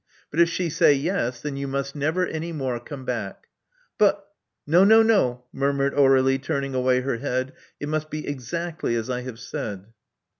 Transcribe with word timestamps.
But 0.31 0.39
if 0.39 0.49
she 0.49 0.71
say 0.71 0.93
*yes,' 0.95 1.41
then 1.43 1.57
you 1.57 1.67
must 1.67 1.95
never 1.95 2.25
any 2.25 2.51
more 2.51 2.79
come 2.79 3.05
back." 3.05 3.45
But" 3.99 4.29
No, 4.65 4.83
no, 4.83 5.03
no," 5.03 5.43
murmured 5.53 5.93
Aur^lie, 5.93 6.41
turning 6.41 6.73
away 6.73 7.01
her 7.01 7.17
head. 7.17 7.53
It 7.79 7.87
must 7.87 8.09
be 8.09 8.27
exactly 8.27 8.95
as 8.95 9.11
I 9.11 9.21
have 9.21 9.37
said." 9.39 9.93